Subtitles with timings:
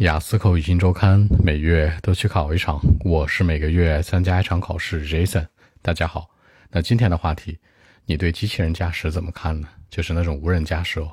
[0.00, 2.80] 雅思口语新周刊每月都去考一场。
[3.04, 5.46] 我是每个月参加一场考试，Jason。
[5.80, 6.30] 大家好，
[6.70, 7.58] 那今天的话题，
[8.04, 9.68] 你对机器人驾驶怎么看呢？
[9.90, 11.12] 就是那种无人驾驶哦。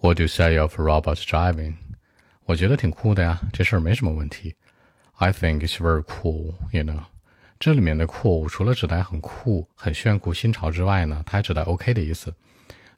[0.00, 1.74] What do you say of robot driving？
[2.44, 4.54] 我觉得挺酷的呀，这事儿没什么问题。
[5.14, 7.02] I think it's very cool，you know。
[7.60, 12.34] 这里面的酷除了指代很酷、很炫酷、新潮之外呢，它还指代 OK 的意思。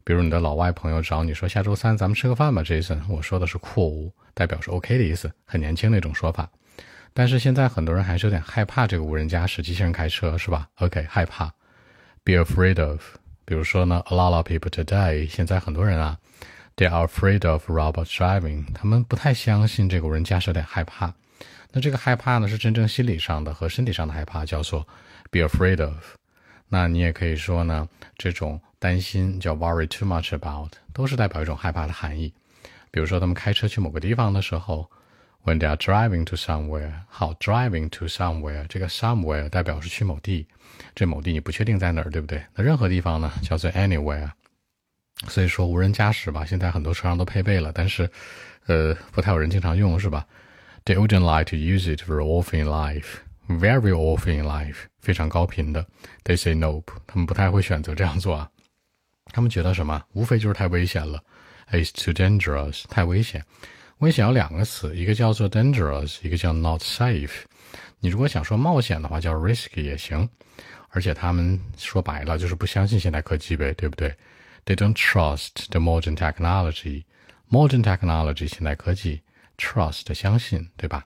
[0.07, 3.01] 比如你的老外朋友找你说下周三咱们吃个饭吧，Jason。
[3.09, 6.47] 我说的是 cool，代表是 OK 的意思，很年轻那种说法。
[7.15, 11.47] 但是现在很多人还是有点害怕这个无人驾驶机器人开车，是吧？OK，害怕
[12.23, 13.01] ，be afraid of。
[13.47, 16.19] 比如说呢，a lot of people today，现在很多人啊
[16.77, 21.15] ，they are afraid of robot driving，他们不太相信这个无人驾驶，有点害怕。
[21.73, 24.87] 那这个害怕呢，是真正心理上的和身体上的害怕，叫做
[25.31, 25.95] be afraid of。
[26.69, 28.61] 那你也可以说呢，这种。
[28.85, 32.35] 担心叫 worry too much about，都是代表一种害怕的含义。
[32.91, 34.91] 比如说，他们开车去某个地方的时候
[35.43, 40.47] ，when they are driving to somewhere，好，driving to somewhere，这个 somewhere 代表是去某地，
[40.95, 42.45] 这某地你不确定在哪儿，对不对？
[42.55, 44.29] 那任何地方呢，叫做 anywhere。
[45.29, 48.11] 所以说，无人驾驶吧，现在很多车上都配备了，但是，
[48.67, 50.27] 呃，不太有人经常用，是吧
[50.85, 55.87] ？They wouldn't like to use it very often in life，very often in life，非常高频的。
[56.23, 58.51] They say nope，他们不太会选择这样做啊。
[59.35, 60.01] 他们觉得什么？
[60.13, 61.21] 无非就是太危险了
[61.73, 63.45] ，It's too dangerous，太危险。
[63.99, 67.43] 危险有两个词，一个叫做 dangerous，一个叫 not safe。
[67.99, 70.29] 你如果想说冒险的话，叫 risky 也行。
[70.91, 74.15] 而且他们说白了就是不相信现代科技呗，对不对
[74.67, 77.03] ？They don't trust the modern technology。
[77.51, 79.21] Modern technology 现代科技
[79.59, 81.05] ，trust 相信，对吧？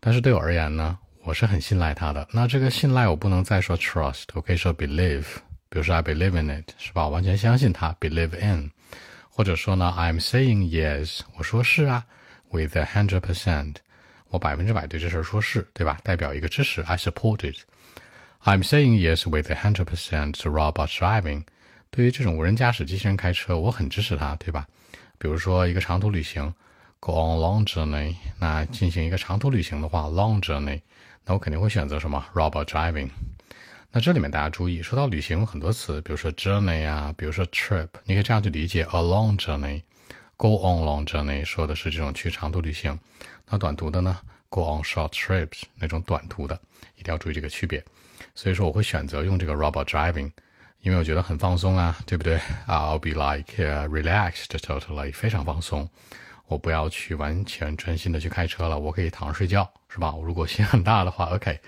[0.00, 2.28] 但是对我而言呢，我是很信赖它的。
[2.32, 5.24] 那这个信赖我不能再说 trust，我可以说 believe。
[5.70, 7.04] 比如说，I believe in it，是吧？
[7.04, 8.72] 我完全相信它，believe in，
[9.30, 12.04] 或者说呢，I'm saying yes，我说是啊
[12.50, 13.76] ，with a hundred percent，
[14.30, 15.98] 我百分之百对这事儿说是，对吧？
[16.02, 17.58] 代表一个支持，I support it。
[18.42, 21.44] I'm saying yes with a hundred percent to robot driving。
[21.90, 24.66] 对于这种无人驾驶机器人开车，我很支持它，对吧？
[25.18, 26.52] 比如说一个长途旅行
[26.98, 30.80] ，go on long journey，那进行一个长途旅行的话，long journey，
[31.24, 33.10] 那我肯定会选择什么？robot driving。
[33.92, 42.96] 那这里面大家注意，说到旅行很多词，比如说 journey 啊，比如说 trip，你可以这样去理解：a long journey，go on long journey，说的是这种去长途旅行。
[43.48, 44.16] 那短途的呢
[44.48, 46.54] ，go on short trips，那种短途的，
[46.94, 47.84] 一定要注意这个区别。
[48.36, 50.30] 所以说我会选择用这个 robot driving，
[50.82, 53.56] 因为我觉得很放松啊，对不对？I'll be like
[53.88, 55.90] relaxed totally，非常放松。
[56.46, 60.14] 我不要去完全专心的去开车了，我可以躺着睡觉，是吧？
[60.14, 61.58] 我如果心很大的话，OK。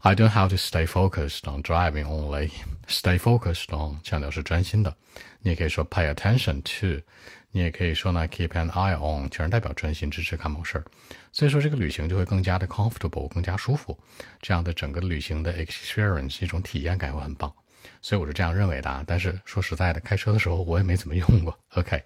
[0.00, 2.50] I don't have to stay focused on driving only.
[2.86, 4.94] Stay focused on 强调是专心的，
[5.40, 7.02] 你也可以说 pay attention to，
[7.50, 10.84] 你也可以说呢 keep an eye on，全是代表专心致志干某事儿。
[11.32, 13.98] 所以说这个旅行就会更加的 comfortable，更加舒服，
[14.42, 17.50] 这样的整个旅行的 experience 一种体验感会很棒。
[18.02, 19.02] 所以我是这样认为的啊。
[19.06, 21.58] 但是说实在的，开车的时候我也没怎么用过。
[21.76, 22.02] OK，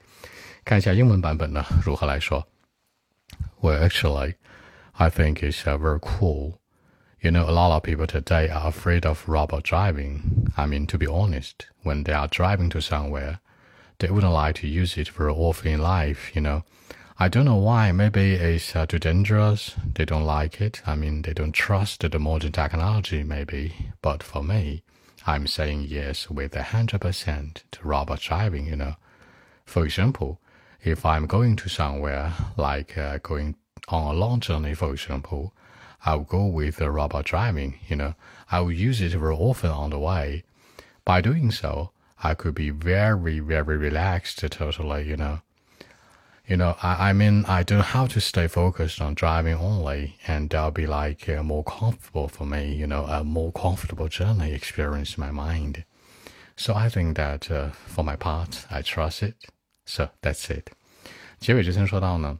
[0.65, 2.47] 看一下英文版本呢如何来说。
[3.61, 4.35] Well, actually,
[4.93, 6.59] I think it's very cool.
[7.24, 10.52] You know, a lot of people today are afraid of robot driving.
[10.58, 13.40] I mean, to be honest, when they are driving to somewhere,
[14.00, 16.66] they wouldn't like to use it very often in life, you know.
[17.18, 17.94] I don't know why.
[17.94, 19.74] Maybe it's uh, too dangerous.
[19.96, 20.82] They don't like it.
[20.86, 23.74] I mean, they don't trust the modern technology, maybe.
[24.02, 24.84] But for me,
[25.26, 28.96] I'm saying yes with a hundred percent to robot driving, you know.
[29.64, 30.42] For example,
[30.84, 33.56] if I'm going to somewhere, like uh, going
[33.88, 35.54] on a long journey, for example,
[36.05, 38.15] I'll go with the robot driving, you know,
[38.51, 40.45] I will use it very often on the way.
[41.05, 41.91] By doing so,
[42.23, 45.41] I could be very, very relaxed totally, you know.
[46.47, 50.49] You know, I, I mean, I don't have to stay focused on driving only, and
[50.49, 55.17] that'll be like uh, more comfortable for me, you know, a more comfortable journey experience
[55.17, 55.85] in my mind.
[56.57, 59.37] So I think that uh, for my part, I trust it.
[59.85, 60.71] So that's it.
[61.39, 62.39] 结尾之前说到呢，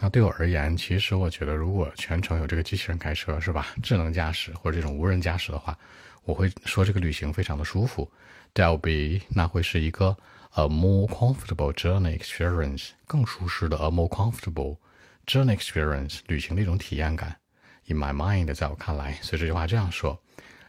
[0.00, 3.66] 那对我而言，其实我觉得，如果全程有这个机器人开车，是吧？
[3.82, 5.76] 智能驾驶或者这种无人驾驶的话，
[6.24, 8.10] 我会说这个旅行非常的舒服。
[8.54, 10.16] That'll be 那会是一个
[10.54, 14.78] a more comfortable journey experience，更舒适的 a more comfortable
[15.26, 17.36] journey experience 旅行的一种体验感。
[17.86, 20.20] In my mind，在我看来，所以这句话这样说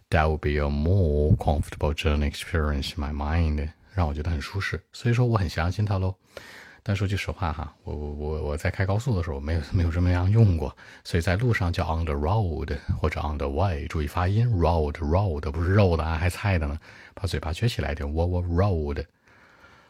[0.09, 4.81] ：That will be a more comfortable journey experience in my mind，让我觉得很舒适。
[4.92, 6.15] 所以说，我很相信它喽。
[6.89, 16.80] 但说句实话哈，我我我我在开高速的时候没有没有这么样用过，所以在路上叫 on the road 或者 on the way，注意发音，road road 不是肉的啊，还菜的呢，
[17.13, 19.06] 把嘴巴撅起来点，我我 road。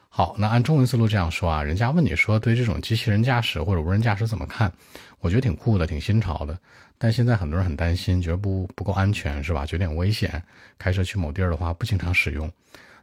[0.09, 4.69] 好，那按中文思路这样说啊，人家问你说对这种机器人驾驶或者无人驾驶怎么看？
[5.21, 6.59] 我觉得挺酷的，挺新潮的。
[6.97, 9.65] 但现在很多人很担心，觉得不不够安全，是吧？
[9.65, 10.43] 觉得有点危险。
[10.77, 12.51] 开车去某地儿的话，不经常使用，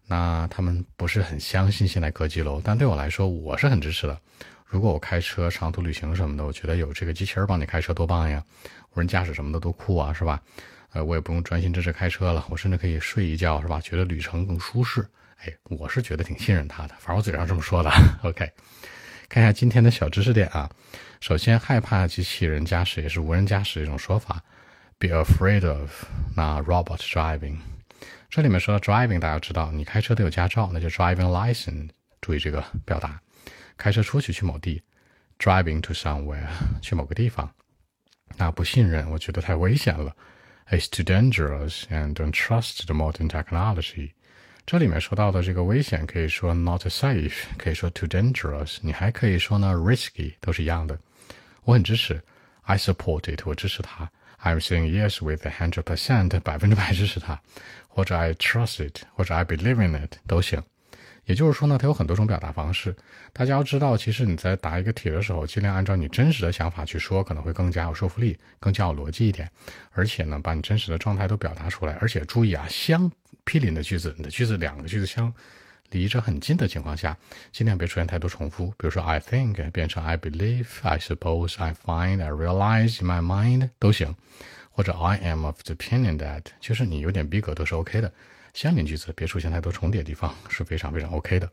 [0.06, 2.61] 那他们不是很相信现代科技喽。
[2.64, 4.19] 但对我来说，我是很支持的。
[4.64, 8.43] 如果我开车长途旅行什么的，我觉得有这个机器人帮你开车多棒呀！
[8.93, 10.41] 无人驾驶什么的多酷啊，是吧？
[10.93, 13.81] 呃，我也不用专心致志开车了，我甚至可以睡一觉，是吧？
[13.81, 15.06] 觉得旅程更舒适。
[15.44, 17.91] 哎，我是觉得挺信任他的，反正我嘴上这么说的。
[18.25, 18.50] OK，
[19.29, 20.69] 看一下今天的小知识点啊。
[21.20, 24.43] 首先，害怕机器人驾驶也是无人驾驶的一种说法
[24.99, 26.05] ，be afraid of
[26.35, 27.56] 那 robot driving。
[28.35, 31.89] 这里面说到 driving，大家知道，你开车得有驾照，那就 driving license。
[32.21, 33.19] 注意这个表达，
[33.77, 34.81] 开车出去去某地，
[35.39, 36.47] driving to somewhere，
[36.81, 37.51] 去某个地方。
[38.38, 40.15] 那不信任，我觉得太危险了，
[40.69, 44.12] it's too dangerous and don't trust the modern technology。
[44.65, 50.97] 这里面说到的这个危险，可以说 not safe，可以说 too dangerous，你还可以说呢 risky，都是一样的。
[51.63, 52.21] 我很支持，
[52.62, 54.09] I support it，我支持它。
[54.44, 57.39] I'm saying yes with a hundred percent，百分之百支持它，
[57.96, 60.62] 或者 I trust it，或者 I believe in it 都行。
[61.25, 62.94] 也就是说呢，它有很多种表达方式。
[63.32, 69.50] 大家要知道，其实你在答一个题的时候，尽量按照你真实的想法去说，可能会更加有说服力，更加有逻辑一点。
[69.93, 71.94] 而且呢，把你真实的状态都表达出来。
[71.94, 73.10] 而且注意啊，相
[73.44, 75.32] 毗邻的句子，你的句子两个句子相
[75.88, 77.16] 离着很近的情况下，
[77.50, 78.66] 尽量别出现太多重复。
[78.72, 84.14] 比如说，I think 变成 I believe、I suppose、I find、I realize in my mind 都行。
[84.76, 88.12] 或者 I am of the opinion that，其实你有点逼格都是 OK 的。
[88.52, 91.50] 相邻句子别出现太多重叠地方是非常非常 OK 的。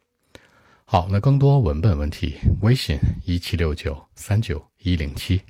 [0.83, 5.41] 好，那更多文本问题，微信一七六九三九一零七。